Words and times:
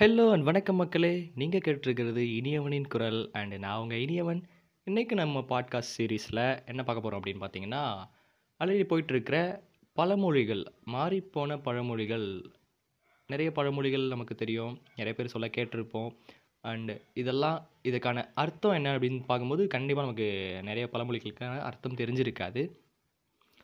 Hello 0.00 0.30
and 0.30 0.42
வணக்கம் 0.42 0.76
மக்களே. 0.76 1.30
நீங்கள் 1.34 1.60
கேட்டிருக்கிறது 1.60 2.22
இனியவனின் 2.38 2.86
குரல் 2.88 3.30
அண்ட் 3.32 3.54
நான் 3.54 3.78
உங்கள் 3.78 3.98
இனியவன். 3.98 4.48
இன்றைக்கு 4.84 5.14
நம்ம 5.14 5.40
பாட்காஸ்ட் 5.48 5.92
சீரீஸில் 5.98 6.66
என்ன 6.66 6.82
பார்க்க 6.82 7.10
போகிறோம் 7.10 7.22
அப்படின்னு 7.22 7.42
பார்த்தீங்கன்னா 7.44 7.82
ஆல்ரெடி 8.60 8.84
போயிட்டுருக்கிற 8.90 9.60
பழமொழிகள் 9.96 10.66
மாறிப்போன 10.86 11.58
பழமொழிகள். 11.62 12.44
நிறைய 13.26 13.52
பழமொழிகள் 13.54 14.08
நமக்கு 14.08 14.34
தெரியும். 14.34 14.80
நிறைய 14.96 15.14
பேர் 15.16 15.28
சொல்ல 15.28 15.50
கேட்டிருப்போம். 15.56 16.10
அண்டு 16.64 17.00
இதெல்லாம் 17.14 17.68
இதுக்கான 17.82 18.30
அர்த்தம் 18.34 18.72
என்ன 18.72 18.98
அப்படின்னு 18.98 19.24
பார்க்கும்போது 19.24 19.66
கண்டிப்பாக 19.66 20.06
நமக்கு 20.06 20.60
நிறைய 20.62 20.88
பழமொழிகளுக்கான 20.92 21.58
அர்த்தம் 21.58 21.94
தெரிஞ்சிருக்காது. 21.94 22.70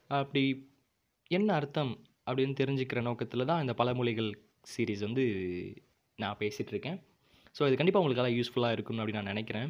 அப்படி 0.07 0.71
என்ன 1.29 1.55
அர்த்தம் 1.55 2.05
அப்படின்னு 2.27 2.55
தெரிஞ்சுக்கிற 2.63 3.03
நோக்கத்தில் 3.03 3.45
தான் 3.45 3.61
இந்த 3.61 3.85
பழமொழிகள் 3.85 4.33
சீரீஸ் 4.77 5.01
வந்து 5.01 5.25
நான் 6.23 6.39
பேசிகிட்டு 6.43 6.73
இருக்கேன் 6.75 6.99
ஸோ 7.57 7.63
இது 7.69 7.77
கண்டிப்பாக 7.79 8.03
உங்களுக்கு 8.03 8.23
எல்லாம் 8.23 8.39
யூஸ்ஃபுல்லாக 8.39 8.77
இருக்கும் 8.77 8.99
அப்படின்னு 9.01 9.21
நான் 9.21 9.33
நினைக்கிறேன். 9.35 9.69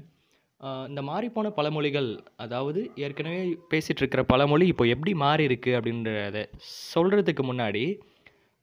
இந்த 0.91 1.00
மாறிப்போன 1.09 1.48
பழமொழிகள் 1.56 2.09
அதாவது 2.45 2.80
ஏற்கனவே 3.05 3.41
பேசிகிட்டு 3.72 4.02
இருக்கிற 4.02 4.22
பழமொழி 4.32 4.66
இப்போ 4.72 4.84
எப்படி 4.95 5.12
மாறி 5.22 5.45
இருக்குது 5.48 5.77
அப்படின்றத 5.78 6.41
சொல்கிறதுக்கு 6.92 7.42
முன்னாடி 7.50 7.84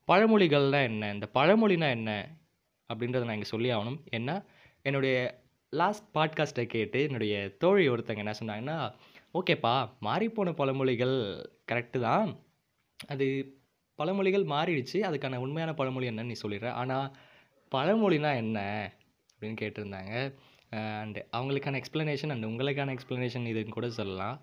பழமொழிகள்னால் 0.07 0.87
என்ன 0.91 1.11
இந்த 1.15 1.27
பழமொழினா 1.37 1.89
என்ன 1.97 2.11
அப்படின்றத 2.89 3.27
நான் 3.27 3.37
இங்கே 3.39 3.51
சொல்லி 3.53 3.69
ஆகணும். 3.75 3.99
ஏன்னா 4.17 4.35
என்னுடைய 4.87 5.15
லாஸ்ட் 5.73 6.07
பாட்காஸ்ட்டை 6.15 6.65
கேட்டு 6.75 6.99
என்னுடைய 7.07 7.35
தோழி 7.63 7.85
ஒருத்தங்க 7.93 8.23
என்ன 8.25 8.33
சொன்னாங்கன்னா 8.39 8.77
ஓகேப்பா 9.39 9.75
மாறிப்போன 10.07 10.49
பழமொழிகள் 10.61 11.15
கரெக்டு 11.69 11.99
தான். 12.07 12.31
அது 13.13 13.27
பழமொழிகள் 13.99 14.45
மாறிடுச்சு 14.55 14.99
அதுக்கான 15.09 15.39
உண்மையான 15.45 15.71
பழமொழி 15.79 16.09
என்னன்னு 16.11 16.31
நீ 16.33 16.37
சொல்லிடுற. 16.43 16.69
ஆனால் 16.81 17.07
பழமொழினா 17.75 18.31
என்ன 18.43 18.59
அப்படின்னு 19.33 19.57
கேட்டிருந்தாங்க. 19.61 20.13
அண்டு 21.01 21.21
அவங்களுக்கான 21.37 21.79
எக்ஸ்ப்ளனேஷன் 21.81 22.31
அண்ட் 22.33 22.49
உங்களுக்கான 22.49 22.93
எக்ஸ்ப்ளனேஷன் 22.95 23.49
இதுன்னு 23.51 23.77
கூட 23.77 23.87
சொல்லலாம். 23.99 24.37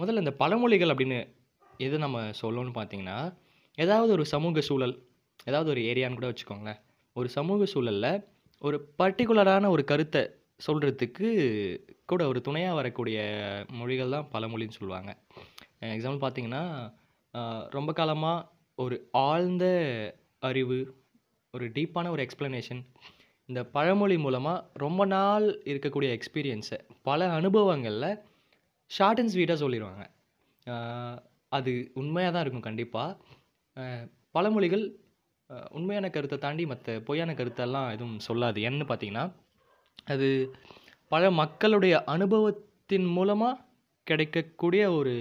முதல்ல 0.00 0.22
இந்த 0.24 0.34
பழமொழிகள் 0.42 0.92
அப்படின்னு 0.94 1.20
எது 1.86 1.96
நம்ம 2.04 2.24
சொல்லணும்னு 2.42 2.74
பார்த்தீங்கன்னா 2.78 3.18
ஏதாவது 3.78 4.10
ஒரு 4.16 4.24
சமூக 4.32 4.60
சூழல் 4.68 4.94
ஏதாவது 5.48 5.68
ஒரு 5.74 5.82
ஏரியான்னு 5.90 6.18
கூட 6.18 6.28
வச்சுக்கோங்களேன். 6.30 6.80
ஒரு 7.16 7.28
சமூக 7.36 7.66
சூழலில் 7.72 8.12
ஒரு 8.62 8.78
பர்டிகுலரான 9.00 9.68
ஒரு 9.74 9.82
கருத்தை 9.90 10.22
சொல்கிறதுக்கு 10.66 11.28
கூட 12.10 12.22
ஒரு 12.30 12.40
துணையாக 12.46 12.78
வரக்கூடிய 12.78 13.18
மொழிகள் 13.78 14.14
தான் 14.14 14.28
பழமொழின்னு 14.34 14.78
சொல்லுவாங்க. 14.78 15.10
எக்ஸாம்பிள் 15.96 16.22
பார்த்தீங்கன்னா 16.24 16.64
ரொம்ப 17.76 17.90
காலமாக 18.00 18.46
ஒரு 18.84 18.96
ஆழ்ந்த 19.26 19.64
அறிவு 20.48 20.78
ஒரு 21.54 21.66
டீப்பான 21.76 22.10
ஒரு 22.14 22.22
எக்ஸ்ப்ளனேஷன் 22.26 22.80
இந்த 23.48 23.60
பழமொழி 23.76 24.16
மூலமாக 24.24 24.66
ரொம்ப 24.82 25.04
நாள் 25.12 25.46
இருக்கக்கூடிய 25.70 26.08
எக்ஸ்பீரியன்ஸை 26.16 26.78
பல 27.08 27.26
அனுபவங்களில் 27.38 28.10
ஷார்ட் 28.90 29.20
அண்ட் 29.20 29.32
ஸ்வீட்டாக 29.34 29.58
சொல்லிடுவாங்க 29.62 30.04
அது 31.48 31.72
உண்மையாக 32.00 32.32
தான் 32.32 32.44
இருக்கும் 32.44 32.66
கண்டிப்பாக 32.68 33.96
பழமொழிகள் 34.36 34.84
உண்மையான 35.78 36.08
கருத்தை 36.16 36.36
தாண்டி 36.38 36.64
மற்ற 36.72 36.96
பொய்யான 37.08 37.30
கருத்தெல்லாம் 37.38 37.88
எதுவும் 37.94 38.20
சொல்லாது. 38.28 38.58
ஏன்னு 38.66 38.86
பார்த்தீங்கன்னா 38.90 39.24
அது 40.12 40.28
பல 41.12 41.30
மக்களுடைய 41.40 41.94
அனுபவத்தின் 42.14 43.08
மூலமாக 43.16 43.60
கிடைக்கக்கூடிய 44.06 44.82
ஒரு 44.98 45.14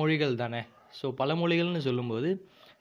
மொழிகள் 0.00 0.40
தானே. 0.42 0.60
ஸோ 0.98 1.06
பழமொழிகள்னு 1.20 1.82
சொல்லும்போது 1.88 2.30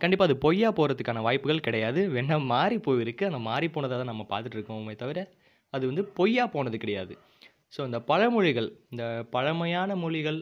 கண்டிப்பாக 0.02 0.28
அது 0.30 0.36
பொய்யா 0.46 0.70
போகிறதுக்கான 0.78 1.22
வாய்ப்புகள் 1.28 1.66
கிடையாது. 1.68 2.02
வேணா 2.16 2.38
மாறி 2.54 2.78
போயிருக்கு. 2.88 3.24
அந்த 3.30 3.40
மாறி 3.50 3.68
போனதை 3.76 3.96
தான் 4.02 4.12
நம்ம 4.12 4.26
பார்த்துட்டு 4.32 4.58
இருக்கோமே 4.58 4.96
தவிர 5.04 5.20
அது 5.74 5.84
வந்து 5.92 6.04
பொய்யா 6.18 6.44
போனது 6.56 6.78
கிடையாது. 6.84 7.14
ஸோ 7.76 7.80
இந்த 7.90 8.00
பழமொழிகள் 8.10 8.70
இந்த 8.94 9.06
பழமையான 9.36 9.96
மொழிகள் 10.04 10.40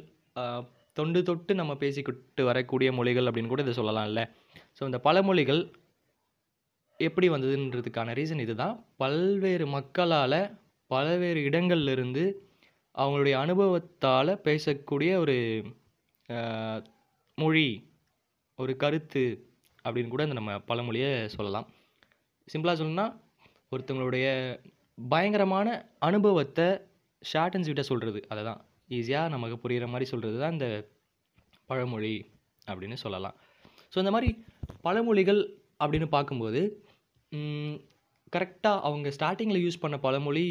தொண்டு 0.97 1.19
தொட்டு 1.27 1.53
நம்ம 1.59 1.73
பேசிக்கிட்டு 1.83 2.44
வரக்கூடிய 2.50 2.89
மொழிகள் 2.97 3.27
அப்படின்னு 3.29 3.51
கூட 3.53 3.61
இதை 3.66 3.73
சொல்லலாம்ல. 3.77 4.23
ஸோ 4.77 4.81
இந்த 4.89 5.00
பழமொழிகள் 5.07 5.61
எப்படி 7.00 7.27
வந்ததுன்றதுக்கான 7.33 8.13
ரீசன் 8.19 8.44
இதுதான். 8.45 8.75
பல்வேறு 9.01 9.66
மக்களால் 9.75 10.39
பல்வேறு 10.91 11.39
இடங்கள்லேருந்து 11.50 12.23
அவங்களுடைய 12.95 13.35
அனுபவத்தால் 13.44 14.31
பேசக்கூடிய 14.47 15.11
ஒரு 15.23 15.38
மொழி 17.38 17.67
ஒரு 18.59 18.73
கருத்து 18.83 19.23
அப்படின்னு 19.85 20.11
கூட 20.13 20.23
அந்த 20.27 20.38
நம்ம 20.39 20.57
பழமொழியை 20.69 21.09
சொல்லலாம். 21.35 21.67
சிம்பிளாக 22.51 22.77
சொல்லணும்னா 22.79 23.07
ஒருத்தவங்களுடைய 23.73 24.25
பயங்கரமான 25.13 25.67
அனுபவத்தை 26.07 26.67
ஷார்ட் 27.21 27.55
அண்ட் 27.57 27.67
ஸ்வீட்டாக 27.67 27.89
சொல்கிறது 27.91 28.19
அதை 28.31 28.41
தான் 28.49 28.61
ஈஸியாக 28.97 29.33
நமக்கு 29.35 29.55
புரிகிற 29.63 29.85
மாதிரி 29.94 30.05
சொல்கிறது 30.11 30.38
தான் 30.44 30.55
இந்த 30.57 30.67
பழமொழி 31.69 32.16
அப்படின்னு 32.69 32.97
சொல்லலாம். 33.05 33.35
ஸோ 33.94 33.97
இந்த 34.03 34.11
மாதிரி 34.16 34.29
பழமொழிகள் 34.85 35.41
அப்படின்னு 35.81 36.07
பார்க்கும்போது 36.15 36.61
கரெக்டாக 38.35 38.83
அவங்க 38.88 39.07
ஸ்டார்டிங்கில் 39.17 39.63
யூஸ் 39.63 39.81
பண்ண 39.81 39.95
பழமொழி 40.05 40.45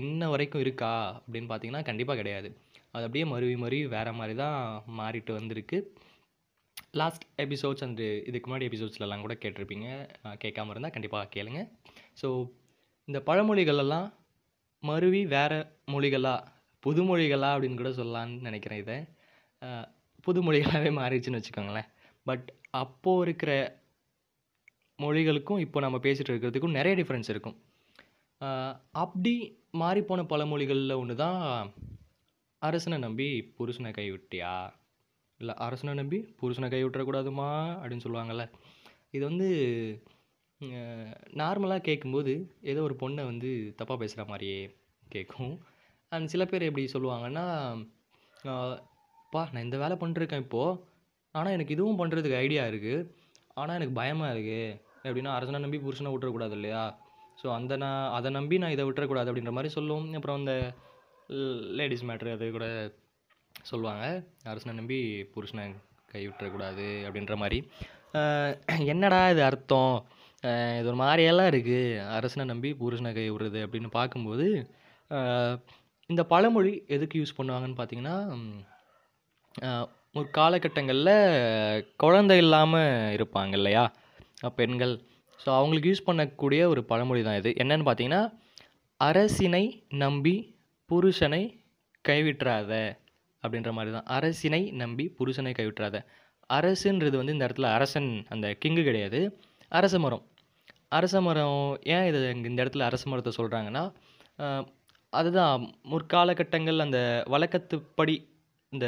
இன்ன 0.00 0.28
வரைக்கும் 0.32 0.62
இருக்கா 0.64 0.92
அப்படின்னு 1.22 1.48
பார்த்தீங்கன்னா 1.50 1.82
கண்டிப்பாக 1.88 2.18
கிடையாது. 2.20 2.48
அது 2.94 3.04
அப்படியே 3.06 3.24
மருவி 3.32 3.56
மருவி 3.64 3.84
வேறு 3.94 4.12
மாதிரி 4.20 4.34
தான் 4.42 4.58
மாறிட்டு 4.98 5.32
வந்திருக்கு. 5.38 5.78
லாஸ்ட் 7.00 7.24
எபிசோட்ஸ் 7.44 7.84
அண்டு 7.86 8.06
இதுக்கு 8.28 8.46
முன்னாடி 8.50 8.66
எபிசோட்ஸ்லலாம் 8.68 9.24
கூட 9.26 9.34
கேட்டிருப்பீங்க. 9.42 9.86
கேட்காம 10.44 10.72
இருந்தால் 10.74 10.94
கண்டிப்பாக 10.96 11.30
கேளுங்க. 11.34 11.60
ஸோ 12.20 12.28
இந்த 13.08 13.18
பழமொழிகளெல்லாம் 13.28 14.08
மறுவி 14.82 15.22
வேறு 15.34 15.58
மொழிகளாக 15.92 16.46
புது 16.82 17.02
மொழிகளாக 17.02 17.54
அப்படின்னு 17.56 17.80
கூட 17.80 17.90
சொல்லலான்னு 18.00 18.46
நினைக்கிறேன் 18.48 18.82
இதை. 18.84 18.96
புது 20.26 20.40
மொழிகளாகவே 20.46 20.90
மாறிடுச்சுன்னு 21.00 21.40
வச்சுக்கோங்களேன். 21.40 21.88
பட் 22.26 22.46
அப்போது 22.82 23.24
இருக்கிற 23.26 23.52
மொழிகளுக்கும் 24.98 25.62
இப்போ 25.64 25.78
நம்ம 25.84 25.98
பேசிகிட்டு 26.04 26.32
இருக்கிறதுக்கும் 26.32 26.76
நிறைய 26.78 26.94
டிஃப்ரென்ஸ் 27.00 27.30
இருக்கும். 27.34 27.56
அப்படி 29.02 29.32
மாறிப்போன 29.82 30.20
பழமொழிகளில் 30.32 30.98
ஒன்று 31.02 31.14
தான் 31.22 31.40
அரசனை 32.62 32.98
நம்பி 33.04 33.28
புருஷனை 33.56 33.90
கைவிட்டியா? 33.98 34.52
இல்லை 35.40 35.54
அரசனை 35.66 35.92
நம்பி 36.00 36.18
புருஷனை 36.40 36.68
கை 36.72 36.80
விட்டுறக்கூடாதுமா 36.84 37.48
அப்படின்னு 37.80 38.04
சொல்லுவாங்கள்ல 38.06 38.44
இது 39.16 39.22
வந்து 39.30 39.48
நார்மலாக 41.40 41.86
கேட்கும்போது 41.88 42.32
ஏதோ 42.70 42.80
ஒரு 42.88 42.94
பொண்ணை 43.02 43.24
வந்து 43.30 43.50
தப்பாக 43.80 43.98
பேசுகிற 44.02 44.24
மாதிரியே 44.30 44.60
கேட்கும். 45.14 45.54
அண்ட் 46.12 46.30
சில 46.32 46.42
பேர் 46.50 46.68
எப்படி 46.68 46.84
சொல்லுவாங்கன்னா 46.94 47.44
பா 49.32 49.42
நான் 49.52 49.66
இந்த 49.66 49.78
வேலை 49.82 49.94
பண்ணிருக்கேன் 50.02 50.44
இப்போது 50.44 50.78
ஆனால் 51.34 51.54
எனக்கு 51.56 51.74
இதுவும் 51.76 52.00
பண்ணுறதுக்கு 52.00 52.40
ஐடியா 52.44 52.62
இருக்குது 52.72 53.06
ஆனால் 53.60 53.78
எனக்கு 53.78 53.98
பயமாக 54.00 54.34
இருக்குது 54.34 54.76
எப்படின்னா 55.06 55.34
அரசனை 55.38 55.58
நம்பி 55.64 55.78
புருஷனை 55.84 56.10
விட்டுறக்கூடாது 56.12 56.54
இல்லையா? 56.58 56.82
ஸோ 57.40 57.46
அந்த 57.56 57.72
நான் 57.82 58.12
அதை 58.16 58.28
நம்பி 58.38 58.56
நான் 58.62 58.74
இதை 58.76 58.84
விட்டுறக்கூடாது 58.86 59.30
அப்படின்ற 59.30 59.52
மாதிரி 59.56 59.70
சொல்லுவோம் 59.76 60.08
அப்புறம் 60.18 60.40
அந்த 60.40 60.54
லேடிஸ் 61.78 62.06
மேட்ரு 62.08 62.30
அது 62.36 62.46
கூட 62.56 62.66
சொல்லுவாங்க. 63.70 64.06
அரசனை 64.50 64.72
நம்பி 64.80 64.98
புருஷனை 65.34 65.64
கைவிட்டுறக்கூடாது 66.12 66.86
அப்படின்ற 67.06 67.36
மாதிரி. 67.42 67.58
என்னடா 68.92 69.20
இது 69.32 69.42
அர்த்தம்? 69.48 69.96
இது 70.78 70.88
ஒரு 70.90 70.98
மாதிரியெல்லாம் 71.02 71.50
இருக்குது 71.52 72.00
அரசனை 72.16 72.44
நம்பி 72.50 72.70
புருஷனை 72.80 73.10
கை 73.18 73.26
விடுறது 73.34 73.60
அப்படின்னு 73.66 73.88
பார்க்கும்போது 73.98 74.46
இந்த 76.12 76.22
பழமொழி 76.32 76.72
எதுக்கு 76.96 77.20
யூஸ் 77.20 77.36
பண்ணுவாங்கன்னு 77.38 77.78
பார்த்தீங்கன்னா 77.78 78.16
ஒரு 80.18 80.28
காலகட்டங்களில் 80.38 81.14
குழந்தை 82.02 82.36
இல்லாமல் 82.44 83.12
இருப்பாங்க 83.16 83.54
இல்லையா? 83.60 83.84
பெண்கள். 84.60 84.94
ஸோ 85.42 85.48
அவங்களுக்கு 85.58 85.90
யூஸ் 85.90 86.06
பண்ணக்கூடிய 86.08 86.62
ஒரு 86.72 86.82
பழமொழி 86.90 87.22
தான் 87.26 87.40
இது. 87.40 87.50
என்னன்னு 87.62 87.86
பார்த்தீங்கன்னா 87.88 88.22
அரசினை 89.00 89.64
நம்பி 90.04 90.34
புருஷனை 90.90 91.42
கைவிட்டுறாத. 92.08 92.72
அப்படின்ற 93.42 93.70
மாதிரி 93.76 93.90
தான். 93.96 94.08
அரசினை 94.16 94.62
நம்பி 94.82 95.04
புருஷனை 95.18 95.52
கைவிட்டுறாத. 95.58 95.96
அரசுன்றது 96.50 97.16
வந்து 97.20 97.34
இந்த 97.36 97.46
இடத்துல 97.48 97.68
அரசன் 97.76 98.10
அந்த 98.34 98.46
கிங்கு 98.62 98.82
கிடையாது. 98.88 99.20
அரச 99.72 99.94
மரம். 100.04 100.24
அரச 100.98 101.14
மரம் 101.26 101.60
ஏன் 101.94 102.06
இது 102.10 102.18
இந்த 102.50 102.60
இடத்துல 102.64 102.84
அரச 102.90 103.04
மரத்தை 103.12 103.32
சொல்கிறாங்கன்னா 103.38 103.84
அதுதான் 105.12 105.62
முற்காலகட்டங்கள் 105.92 106.84
அந்த 106.84 106.98
வழக்கத்துப்படி 107.34 108.14
இந்த 108.72 108.86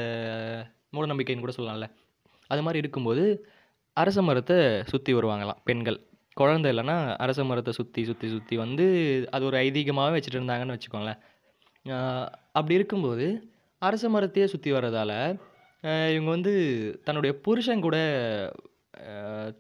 மூடநம்பிக்கைன்னு 0.94 1.44
கூட 1.44 1.54
சொல்லலாம்ல. 1.56 1.86
அது 2.50 2.62
மாதிரி 2.66 2.82
இருக்கும்போது 2.82 3.24
அரச 3.96 4.18
மரத்தை 4.28 4.56
சுற்றி 4.90 5.12
வருவாங்களாம் 5.18 5.60
பெண்கள். 5.68 5.98
குழந்தை 6.36 6.68
இல்லைன்னா 6.72 6.96
அரச 7.24 7.40
மரத்தை 7.50 7.72
சுற்றி 7.78 8.02
சுற்றி 8.08 8.26
சுற்றி 8.34 8.54
வந்து 8.64 8.84
அது 9.34 9.44
ஒரு 9.48 9.56
ஐதீகமாகவே 9.66 10.16
வச்சுட்டு 10.16 10.38
இருந்தாங்கன்னு 10.38 10.76
வச்சுக்கோங்களேன். 10.76 11.20
அப்படி 12.58 12.78
இருக்கும்போது 12.78 13.26
அரச 13.82 14.04
மரத்தையே 14.08 14.44
சுற்றி 14.44 14.70
வர்றதால 14.72 15.12
இவங்க 16.12 16.30
வந்து 16.30 16.52
தன்னுடைய 17.04 17.32
புருஷன் 17.40 17.80
கூட 17.80 17.98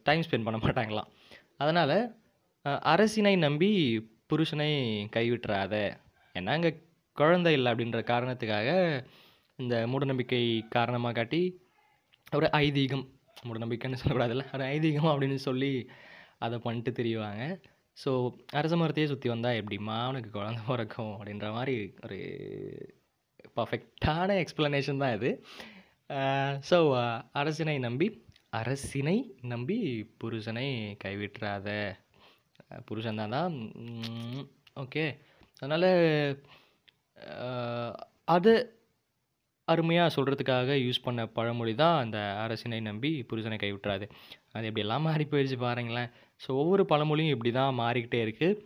டைம் 0.02 0.24
ஸ்பெண்ட் 0.26 0.46
பண்ண 0.46 0.58
மாட்டாங்களாம் 0.58 1.10
அதனால் 1.56 1.96
அரசினை 2.92 3.32
நம்பி 3.38 3.70
புருஷனை 4.30 4.70
கைவிட்றாத. 5.16 5.74
ஏன்னா, 6.34 6.52
இங்கே 6.54 6.70
குழந்தை 7.16 7.52
இல்லை 7.52 7.72
அப்படின்ற 7.72 8.00
காரணத்துக்காக, 8.12 8.68
இந்த 9.56 9.74
மூடநம்பிக்கை 9.86 10.42
காரணமாக 10.68 11.14
காட்டி, 11.14 11.40
ஒரு 12.32 12.46
ஐதீகம் 12.52 13.04
மூடநம்பிக்கைன்னு 13.48 14.00
சொல்லக்கூடாதுல்ல. 14.02 14.44
ஒரு 14.54 14.64
ஐதீகம் 14.64 15.10
அப்படின்னு 15.12 15.38
சொல்லி, 15.48 15.72
அதை 16.38 16.58
பண்ணிட்டு 16.58 16.92
தெரியுவாங்க 17.00 17.42
ஸோ, 18.04 18.10
அரச 18.52 18.74
மரத்தையே 18.76 19.04
சுற்றி 19.04 19.28
வந்தால் 19.28 19.58
எப்படிம்மா 19.62 19.96
அவனுக்கு 20.04 20.30
குழந்த 20.38 20.60
பிறக்கும் 20.66 21.10
அப்படின்ற 21.14 21.46
மாதிரி 21.52 21.74
ஒரு 22.04 22.18
பர்ஃபெக்டான 23.58 24.36
எக்ஸ்ப்ளனேஷன் 24.44 25.02
தான் 25.02 25.16
இது. 25.18 25.30
Uh, 26.10 26.52
ஸோ, 26.68 26.76
uh, 27.00 27.18
அரசினை 27.40 27.74
நம்பி 27.86 28.06
அரசினை 28.58 29.14
நம்பி 29.52 29.76
புருஷனை 30.20 30.66
கைவிட்றாத. 31.04 31.68
Uh, 32.70 32.80
புருஷன் 32.88 33.20
தான் 33.34 33.56
ஓகே. 34.82 35.04
அதனால் 35.62 35.88
அது 38.34 38.52
அருமையாக 39.68 40.14
சொல்கிறதுக்காக 40.16 40.76
யூஸ் 40.84 41.04
பண்ண 41.06 41.20
பழமொழி 41.38 41.74
தான் 41.82 41.98
அந்த 42.04 42.18
அரசினை 42.44 42.80
நம்பி 42.88 43.10
புருஷனை 43.30 43.58
கைவிட்டுறாது 43.62 44.06
அது 44.52 44.68
எப்படியெல்லாம் 44.70 45.06
மாறி 45.08 45.24
போயிடுச்சு 45.32 45.58
பாருங்களேன். 45.66 46.10
ஸோ, 46.42 46.48
ஒவ்வொரு 46.62 46.84
பழமொழியும் 46.92 47.34
இப்படி 47.36 47.52
தான் 47.60 47.78
மாறிக்கிட்டே 47.82 48.20
இருக்குது 48.26 48.58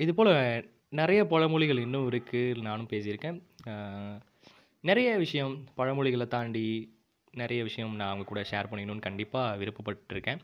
இது 0.00 0.12
போல் 0.18 0.32
நிறைய 1.00 1.20
பழமொழிகள் 1.32 1.80
இன்னும் 1.84 2.08
இருக்குது 2.10 2.62
நானும் 2.66 2.90
பேசியிருக்கேன். 2.92 3.38
நிறைய 4.88 5.10
விஷயம் 5.24 5.54
பழமொழிகளை 5.78 6.26
தாண்டி 6.34 6.66
நிறைய 7.40 7.60
விஷயம் 7.68 7.94
நான் 7.98 8.10
அவங்க 8.10 8.26
கூட 8.30 8.40
ஷேர் 8.50 8.68
பண்ணிக்கணும்னு 8.70 9.06
கண்டிப்பாக 9.06 9.56
விருப்பப்பட்டிருக்கேன். 9.60 10.40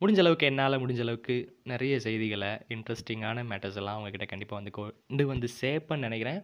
முடிஞ்ச 0.00 0.20
அளவுக்கு 0.22 0.48
என்னால் 0.50 0.80
முடிஞ்ச 0.82 1.00
அளவுக்கு 1.06 1.34
நிறைய 1.72 1.94
செய்திகளை 2.06 2.50
இன்ட்ரெஸ்டிங்கான 2.74 3.44
மேட்டர்ஸ் 3.50 3.78
எல்லாம் 3.80 3.96
அவங்கக்கிட்ட 3.96 4.28
கண்டிப்பாக 4.32 4.60
வந்து 4.60 4.74
கொண்டு 4.78 5.24
வந்து 5.32 5.48
சேர்ப்பேன்னு 5.60 6.06
நினைக்கிறேன். 6.08 6.40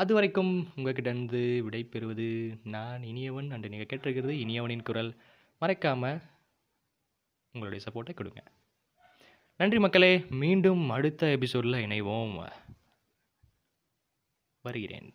அது 0.00 0.12
வரைக்கும் 0.16 0.52
அதுவரைக்கும் 0.52 0.52
உங்ககிட்டருந்து 0.78 1.42
விடை 1.66 1.82
பெறுவது 1.92 2.28
நான் 2.74 3.02
இனியவன். 3.10 3.48
அண்டு 3.54 3.72
நீங்கள் 3.72 3.90
கேட்டிருக்கிறது 3.92 4.34
இனியவனின் 4.44 4.86
குரல். 4.88 5.10
மறைக்காமல் 5.62 6.20
உங்களுடைய 7.54 7.82
சப்போர்ட்டை 7.86 8.14
கொடுங்க. 8.18 8.42
நன்றி 9.60 9.78
மக்களே! 9.78 10.24
மீண்டும் 10.30 10.90
அடுத்த 10.90 11.26
எபிசோட்ல 11.26 11.78
இணைவோம். 11.84 12.34
வருகிறேன். 14.64 15.08